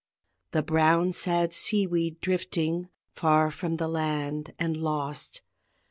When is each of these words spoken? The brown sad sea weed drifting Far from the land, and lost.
The 0.53 0.63
brown 0.63 1.13
sad 1.13 1.53
sea 1.53 1.85
weed 1.85 2.19
drifting 2.21 2.89
Far 3.13 3.51
from 3.51 3.77
the 3.77 3.87
land, 3.87 4.51
and 4.57 4.75
lost. 4.75 5.43